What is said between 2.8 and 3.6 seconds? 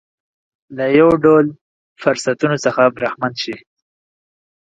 برخمن شي.